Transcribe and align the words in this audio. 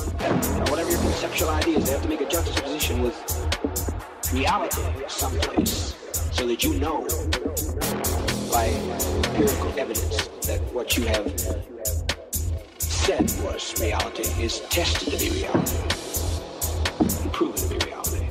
concepts, 0.00 0.70
whatever 0.70 0.90
your 0.90 1.00
conceptual 1.00 1.50
ideas, 1.50 1.84
they 1.86 1.92
have 1.92 2.02
to 2.02 2.08
make 2.08 2.20
a 2.20 2.28
juxtaposition 2.28 3.02
with 3.02 3.16
reality 4.32 4.82
someplace 5.08 5.94
so 6.32 6.46
that 6.46 6.62
you 6.62 6.74
know 6.74 7.06
by 8.50 8.66
empirical 8.66 9.78
evidence 9.78 10.28
that 10.46 10.60
what 10.72 10.96
you 10.96 11.04
have 11.06 11.28
said 12.78 13.30
was 13.44 13.80
reality 13.80 14.22
is 14.42 14.60
tested 14.70 15.12
to 15.12 15.18
be 15.18 15.30
reality 15.40 15.76
and 17.22 17.32
proven 17.32 17.56
to 17.56 17.68
be 17.68 17.86
reality. 17.86 18.28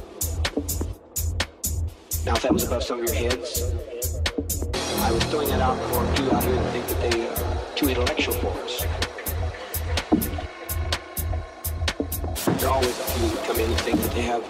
Now, 2.26 2.36
if 2.36 2.42
that 2.44 2.54
was 2.54 2.66
above 2.66 2.84
some 2.84 3.02
of 3.02 3.06
your 3.06 3.16
heads, 3.16 3.74
I 5.02 5.12
was 5.12 5.24
throwing 5.26 5.50
that 5.50 5.62
out 5.62 5.78
for 5.90 6.22
you 6.22 6.32
out 6.32 6.44
here 6.44 6.54
to 6.54 6.72
think 6.72 6.88
that 6.88 7.12
they 7.12 7.28
are 7.28 7.76
too 7.76 7.90
intellectual 7.90 8.36
for 8.36 8.48
us. 8.64 9.09
Always 12.80 12.98
come 13.46 13.60
in 13.60 13.70
and 13.70 13.82
think 13.82 14.00
that 14.00 14.12
they 14.12 14.22
have 14.22 14.42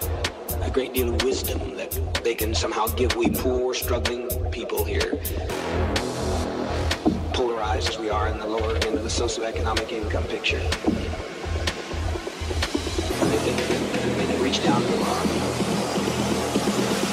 a 0.62 0.70
great 0.70 0.94
deal 0.94 1.12
of 1.12 1.20
wisdom 1.24 1.74
that 1.74 1.90
they 2.22 2.34
can 2.34 2.54
somehow 2.54 2.86
give 2.88 3.16
we 3.16 3.28
poor, 3.28 3.74
struggling 3.74 4.28
people 4.52 4.84
here, 4.84 5.18
polarized 7.32 7.88
as 7.88 7.98
we 7.98 8.08
are 8.08 8.28
in 8.28 8.38
the 8.38 8.46
lower 8.46 8.76
end 8.86 8.94
of 8.96 9.02
the 9.02 9.08
socioeconomic 9.08 9.90
income 9.90 10.22
picture. 10.24 10.60
They 13.30 13.38
think 13.42 13.56
that 13.56 14.16
they 14.16 14.26
can 14.26 14.42
reach 14.42 14.62
down 14.62 14.80
to 14.80 14.94
our 15.02 15.26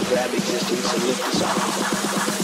grab 0.10 0.34
existence 0.34 0.94
and 0.94 1.04
lift 1.04 1.28
us 1.30 1.42
up. 1.42 2.37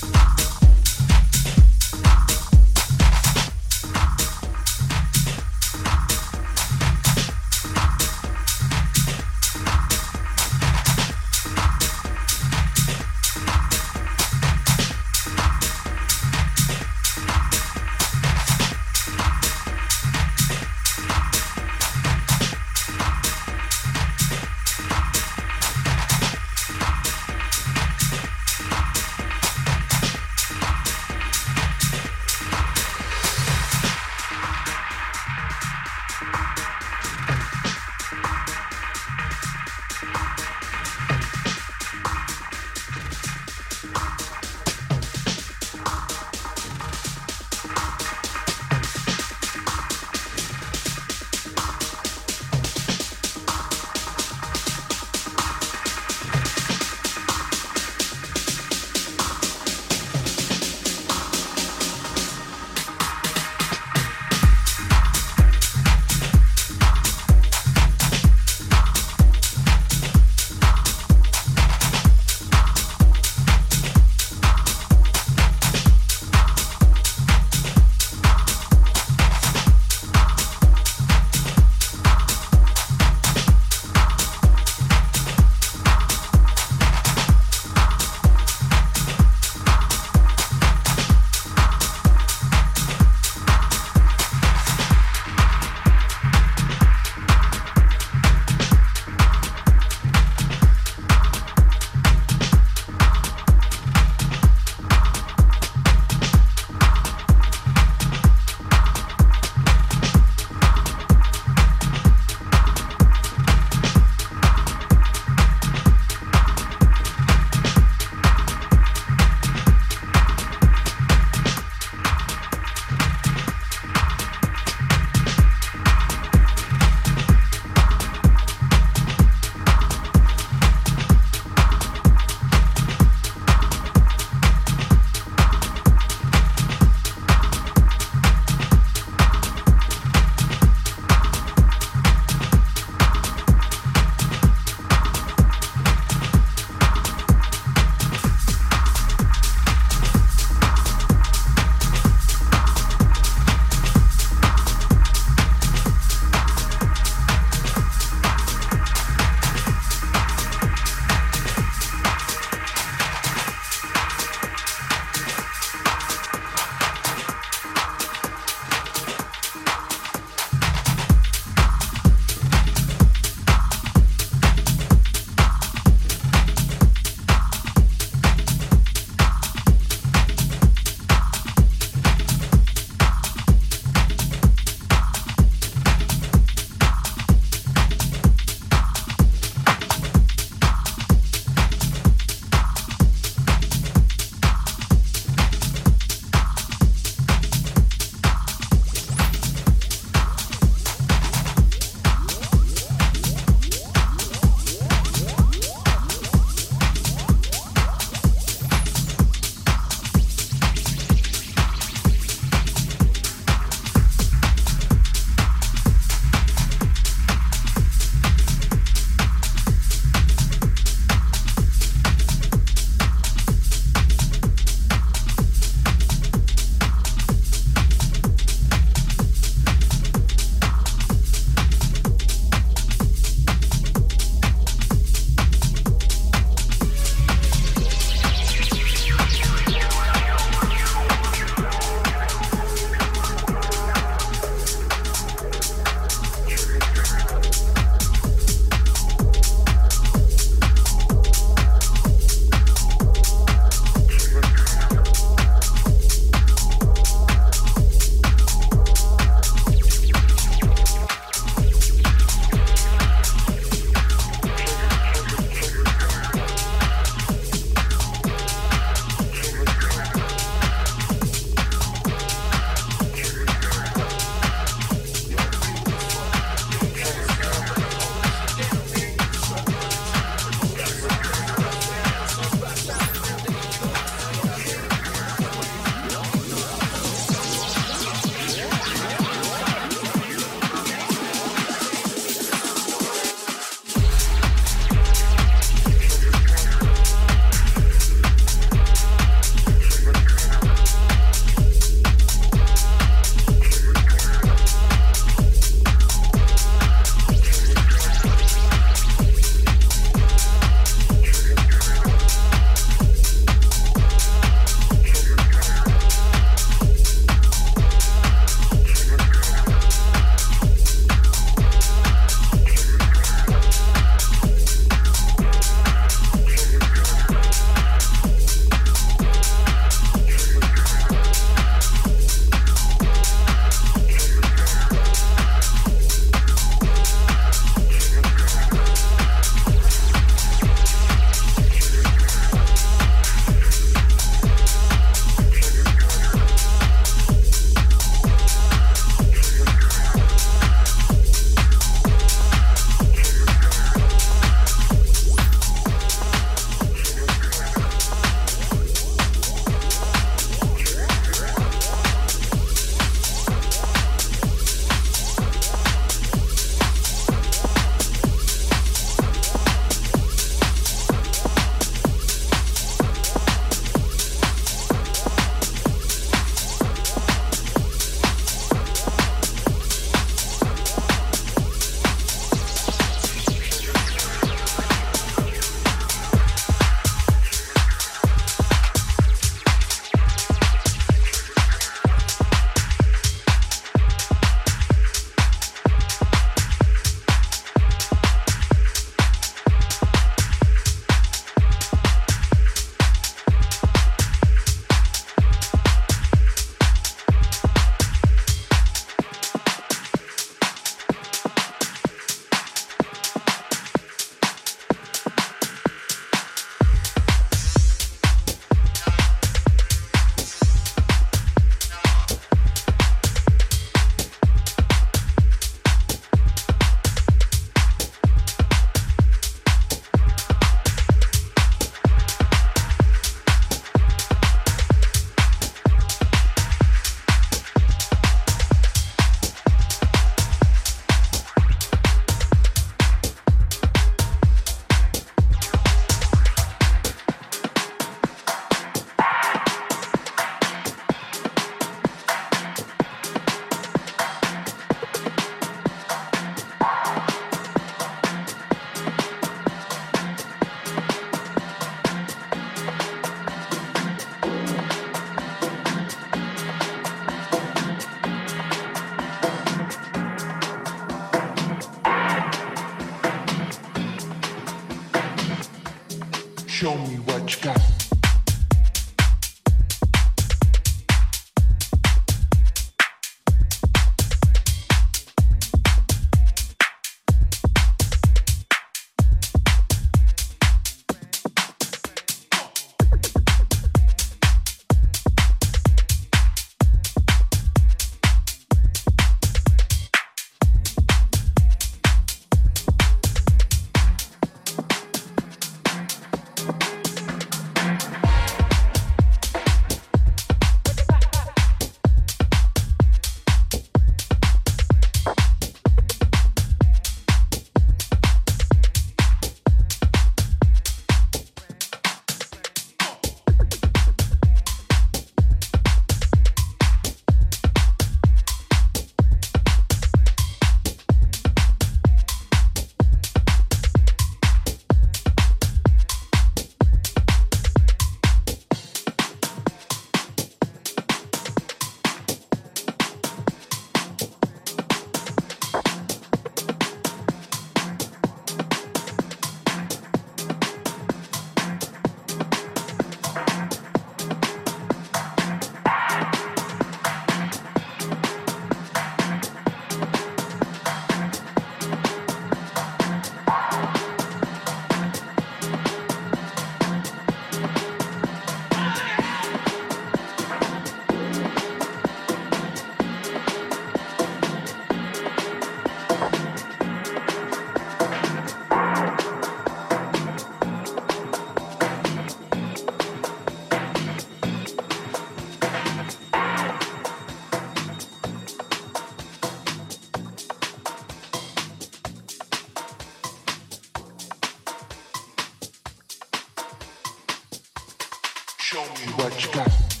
Show 598.71 598.79
me 598.83 599.11
what 599.17 599.45
you 599.45 599.51
got. 599.51 600.00